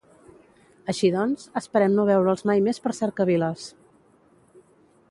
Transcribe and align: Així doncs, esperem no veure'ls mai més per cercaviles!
Així 0.93 1.11
doncs, 1.15 1.45
esperem 1.61 1.99
no 1.99 2.07
veure'ls 2.09 2.45
mai 2.53 2.65
més 2.69 2.83
per 2.87 2.95
cercaviles! 3.03 3.71